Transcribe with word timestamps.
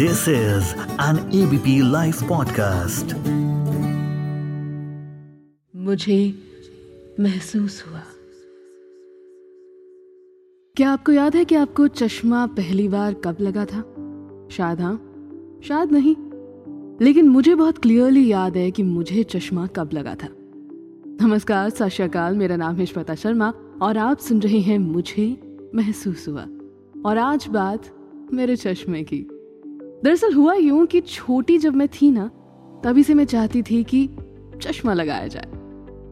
This 0.00 0.18
is 0.18 0.62
an 1.00 1.16
ABP 1.16 1.82
Life 1.82 2.22
podcast. 2.22 3.14
मुझे 5.76 6.34
महसूस 7.20 7.84
हुआ। 7.88 8.02
क्या 10.76 10.90
आपको 10.90 11.12
याद 11.12 11.36
है 11.36 11.44
कि 11.44 11.54
आपको 11.54 11.88
चश्मा 11.88 12.46
पहली 12.46 12.88
बार 12.88 13.14
कब 13.14 13.36
लगा 13.40 13.64
था? 13.64 13.80
शायद 14.50 14.80
हाँ 14.80 14.96
शायद 15.64 15.92
नहीं। 15.92 16.16
लेकिन 17.02 17.28
मुझे 17.28 17.54
बहुत 17.54 17.78
क्लियरली 17.78 18.32
याद 18.32 18.56
है 18.56 18.70
कि 18.70 18.82
मुझे 18.82 19.22
चश्मा 19.22 19.66
कब 19.66 19.90
लगा 19.92 20.14
था। 20.14 20.28
नमस्कार, 21.26 21.70
सत 21.70 21.88
श्रीकाल 21.88 22.36
मेरा 22.36 22.56
नाम 22.56 22.76
है 22.76 22.86
श्वेता 22.86 23.14
शर्मा 23.14 23.54
और 23.82 23.96
आप 23.96 24.18
सुन 24.18 24.40
रहे 24.40 24.58
हैं 24.58 24.78
मुझे 24.78 25.56
महसूस 25.74 26.28
हुआ। 26.28 26.46
और 27.06 27.18
आज 27.18 27.46
बात 27.46 27.82
मेरे 28.32 28.56
चश्मे 28.56 29.02
की। 29.02 29.39
दरअसल 30.04 30.32
हुआ 30.34 30.54
यूँ 30.54 30.86
कि 30.86 31.00
छोटी 31.00 31.58
जब 31.58 31.74
मैं 31.74 31.88
थी 31.88 32.10
ना, 32.10 32.26
तभी 32.84 33.02
से 33.02 33.14
मैं 33.14 33.24
चाहती 33.24 33.62
थी 33.62 33.82
कि 33.84 34.08
चश्मा 34.62 34.94
लगाया 34.94 35.26
जाए। 35.26 35.48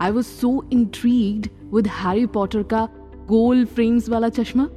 I 0.01 0.11
was 0.11 0.27
so 0.27 0.63
intrigued 0.73 1.49
with 1.75 1.87
Harry 1.87 2.27
Potter 2.27 2.63
का 2.63 2.89
गोल 3.29 3.65
फ्रेम्स 3.65 4.09
वाला 4.09 4.29
चश्मा 4.29 4.69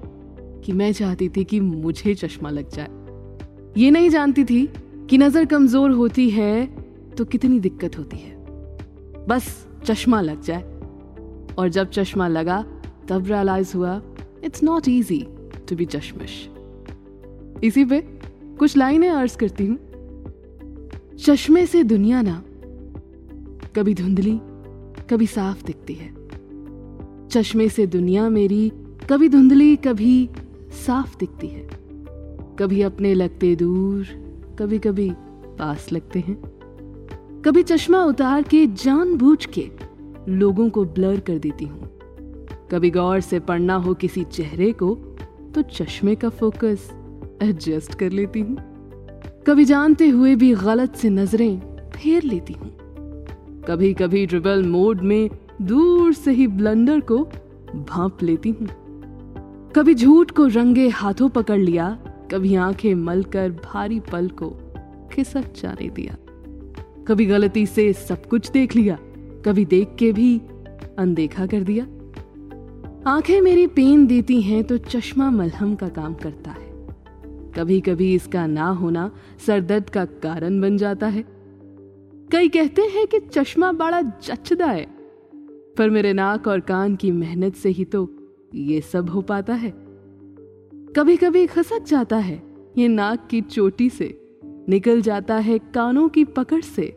कि 0.64 0.72
मैं 0.72 0.92
चाहती 0.94 1.30
थी 1.30 1.44
कि 1.44 1.60
मुझे 1.60 2.14
चश्मा 2.16 2.50
लग 2.50 2.70
जाए। 2.70 2.88
ये 3.78 3.92
नहीं 3.92 4.10
जानती 4.10 4.44
थी 4.44 4.66
कि 5.10 5.18
नज़र 5.18 5.46
कमज़ोर 5.46 5.92
होती 5.92 6.30
है 6.30 6.66
तो 7.18 7.26
कितनी 7.26 7.60
दिक्कत 7.60 7.98
होती 7.98 8.18
है। 8.18 8.36
बस 9.28 9.68
चश्मा 9.86 10.22
लग 10.22 10.42
जाए। 10.42 10.62
और 11.58 11.70
जब 11.70 11.90
चश्मा 11.90 12.28
लगा, 12.28 12.62
तब 13.10 13.28
रियलाइज़ 13.28 13.76
हुआ 13.78 14.02
it's 14.44 14.64
not 14.64 14.88
easy 14.88 15.26
to 15.70 15.76
be 15.76 15.86
चश्मिश. 15.86 16.50
इसी 17.64 17.86
पे 17.86 18.00
कुछ 18.62 18.78
लाइनें 18.78 19.10
अर्ज़ 19.10 19.38
करती 19.38 19.66
हूँ। 19.66 19.78
चश्मे 21.20 21.66
से 21.66 21.84
दुनिया 21.84 22.22
ना, 22.22 22.44
कभी 23.76 23.94
धुंधली, 23.94 24.40
कभी 25.10 25.28
साफ़ 25.28 25.66
दिखती 25.66 25.94
है। 25.94 26.14
चश्मे 27.28 27.70
से 27.70 27.88
दुनिया 27.88 28.30
मेरी, 28.30 28.72
कभी 29.10 29.30
धुंधली, 29.30 29.76
कभी 29.76 30.30
साफ़ 30.86 31.18
दिखती 31.18 31.48
है। 31.48 31.70
कभी 32.60 32.82
अपने 32.82 33.14
लगते 33.14 33.56
दूर 33.56 34.06
कभी 34.60 34.80
कभी 34.80 35.12
पास 35.60 35.92
लगते 35.92 36.20
हैं। 36.20 36.42
कभी 37.46 37.64
चश्मा 37.64 38.04
उतार 38.04 38.42
के, 38.42 38.68
जानबूझ 38.68 39.46
के 39.46 39.70
लोगों 40.30 40.70
को 40.70 40.86
ब्लर 40.86 41.20
कर 41.20 41.38
देती 41.38 41.66
हूँ। 41.66 42.00
कभी 42.72 42.90
गौर 42.90 43.20
से 43.20 43.40
पढ़ना 43.40 43.76
हो 43.76 43.94
किसी 43.94 44.24
चेहरे 44.24 44.72
को 44.72 44.96
तो 45.56 45.62
चश्मे 45.62 46.16
का 46.16 46.30
फोकस 46.30 47.01
एडजस्ट 47.42 47.94
कर 47.94 48.12
लेती 48.12 48.40
हूँ। 48.40 48.58
कभी 49.48 49.66
जानते 49.66 50.08
हुए 50.08 50.36
भी 50.36 50.54
गलत 50.56 50.96
से 50.96 51.10
नज़रें 51.10 51.60
फेर 51.96 52.24
लेती 52.24 52.54
हूँ। 52.54 52.70
कभी 53.68 53.94
कभी 53.94 54.26
ट्रिपल 54.26 54.64
मोड 54.64 55.02
में 55.02 55.30
दूर 55.62 56.14
से 56.14 56.32
ही 56.32 56.48
ब्लंडर 56.48 57.00
को 57.00 57.18
भाप 57.76 58.24
लेती 58.24 58.50
हूँ। 58.50 58.68
कभी 59.76 59.94
झूठ 59.96 60.32
को 60.32 60.46
रंगे 60.48 60.88
हाथों 60.90 61.30
पकड़ 61.30 61.60
लिया, 61.60 61.90
कभी 62.32 62.56
आँखें 62.56 62.94
मलकर 62.96 63.50
भारी 63.52 64.00
पल 64.00 64.28
को 64.30 64.50
खिसक 65.12 65.54
जाने 65.62 65.90
दिया। 65.90 66.16
कभी 67.08 67.26
गलती 67.26 67.66
से 67.66 67.92
सब 67.94 68.26
कुछ 68.26 68.52
देख 68.52 68.76
लिया, 68.76 68.98
कभी 69.46 69.66
देख 69.66 69.96
के 70.00 70.12
भी 70.12 70.42
अनदेखा 70.98 71.46
कर 71.46 71.62
दिया। 71.62 71.86
आँखें 73.12 73.42
मेरी 73.42 73.68
पेन 73.68 74.06
देती 74.08 74.42
हैं 74.42 74.64
तो 74.64 74.78
चश्मा 74.78 75.30
मलहम 75.32 75.76
का 75.76 75.88
काम 75.90 76.14
करता 76.14 76.52
है। 76.52 76.61
कभी 77.56 77.80
कभी 77.82 78.14
इसका 78.16 78.46
ना 78.48 78.68
होना 78.72 79.10
सरदर्द 79.46 79.90
का 79.90 80.06
कारण 80.24 80.60
बन 80.62 80.78
जाता 80.78 81.08
है। 81.08 81.24
कई 82.32 82.50
कहते 82.50 82.82
हैं 82.82 83.06
कि 83.08 83.20
चश्मा 83.22 83.72
बड़ा 83.72 84.02
जचदा 84.02 84.66
है, 84.66 84.86
पर 85.78 85.90
मेरे 85.90 86.14
नाक 86.14 86.48
और 86.48 86.60
कान 86.60 86.96
की 86.96 87.12
मेहनत 87.12 87.56
से 87.56 87.70
ही 87.70 87.86
तो 87.86 88.10
ये 88.56 88.80
सब 88.82 89.10
हो 89.10 89.22
पाता 89.22 89.54
है। 89.54 89.74
कभी 90.96 91.18
कभी 91.18 91.46
खसक 91.48 91.84
जाता 91.84 92.18
है, 92.18 92.42
ये 92.78 92.88
नाक 92.88 93.28
की 93.32 93.42
चोटी 93.42 93.90
से, 93.90 94.18
निकल 94.70 95.02
जाता 95.02 95.36
है 95.38 95.60
कानों 95.74 96.08
की 96.10 96.24
पकड़ 96.26 96.62
से, 96.62 96.88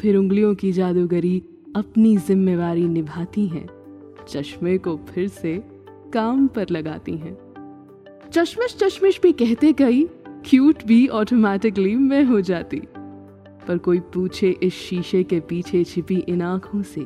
फिर 0.00 0.16
उंगलियों 0.16 0.54
की 0.54 0.72
जादूगरी 0.72 1.42
अपनी 1.76 2.16
जिम्मेवारी 2.16 2.88
निभाती 2.88 3.46
हैं, 3.46 3.66
चश्मे 4.28 4.76
को 4.78 4.96
फिर 5.08 5.28
से 5.28 5.56
काम 6.12 6.46
पर 6.46 6.70
लगाती 6.70 7.16
हैं। 7.16 7.36
चश्मिश 8.36 8.76
चश्मिश 8.82 9.20
भी 9.22 9.32
कहते 9.32 9.72
कई 9.72 10.02
क्यूट 10.44 10.84
भी 10.86 11.06
ऑटोमेटिकली 11.08 11.94
मैं 11.94 12.24
हो 12.24 12.40
जाती। 12.40 12.80
पर 13.68 13.78
कोई 13.78 14.00
पूछे 14.14 14.48
इस 14.62 14.74
शीशे 14.74 15.22
के 15.22 15.40
पीछे 15.40 15.84
छिपी 15.84 16.16
इन 16.28 16.42
आँखों 16.42 16.82
से, 16.82 17.00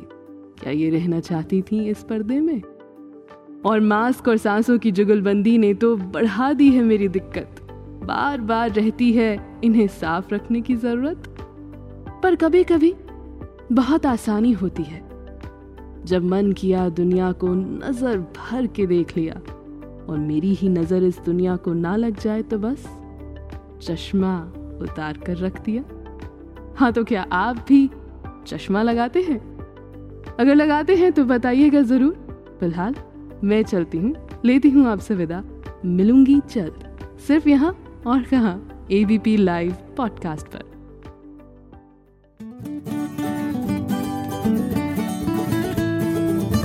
क्या 0.63 0.73
ये 0.73 0.91
रहना 0.91 1.21
चाहती 1.21 1.63
थी 1.63 1.89
इस 1.89 2.03
पर्दे 2.03 2.41
में? 2.41 2.63
और 3.65 3.81
मास्क 3.81 4.29
और 4.29 4.37
सांसों 4.37 4.79
की 4.79 4.91
जुगलबंदी 4.91 5.59
ने 5.59 5.75
तो 5.75 5.97
बढ़ा 5.97 6.53
दी 6.53 6.71
है 6.71 6.83
मेरी 6.83 7.09
दिक्कत। 7.09 7.61
बार 8.05 8.41
बार 8.41 8.71
रहती 8.71 9.13
है 9.13 9.61
इन्हें 9.65 9.87
साफ़ 9.87 10.35
रखने 10.35 10.61
की 10.61 10.77
ज़रूरत। 10.77 11.35
पर 12.23 12.37
कभी 12.37 12.65
कभी 12.65 12.95
बहुत 13.73 14.07
आसानी 14.07 14.53
होती 14.53 14.83
है। 14.83 15.03
जब 16.05 16.25
मन 16.25 16.53
किया 16.53 16.89
दुनिया 16.89 17.33
को 17.33 17.55
नज़र 17.55 18.19
भर 18.19 18.67
के 18.67 18.87
देख 18.87 19.17
लिया 19.17 19.41
और 20.11 20.19
मेरी 20.19 20.55
ही 20.55 20.69
नज़र 20.69 21.03
इस 21.03 21.19
दुनिया 21.19 21.57
को 21.57 21.73
ना 21.73 21.95
लग 21.97 22.19
जाए 22.21 22.43
तो 22.43 22.59
बस 22.59 22.87
चश्मा 23.83 24.37
उतार 24.83 25.19
कर 25.19 25.37
रख 25.37 25.61
दिया। 25.63 25.83
हाँ 26.77 26.93
तो 26.93 27.05
क्या 27.05 27.27
आप 27.33 27.65
भी 27.69 27.89
चश्मा 28.47 28.83
लगाते 28.83 29.23
हैं? 29.23 29.39
अगर 30.37 30.55
लगाते 30.55 30.97
हैं 30.97 31.13
तो 31.13 31.25
बताइएगा 31.25 31.83
ज़रूर। 31.83 32.57
फ़िलहाल 32.61 32.95
मैं 33.45 33.63
चलती 33.63 33.99
हूँ, 33.99 34.15
लेती 34.45 34.71
हूँ 34.71 34.87
आपसे 34.87 35.15
विदा। 35.15 35.43
मिलूँगी 35.85 36.41
जल्द। 36.51 37.19
सिर्फ़ 37.27 37.49
यहाँ 37.49 37.77
और 38.07 38.23
कहा 38.23 38.59
एबीपी 38.93 39.37
लाइव 39.37 39.77
पॉडकास्ट 39.97 40.47
पर। 40.47 40.70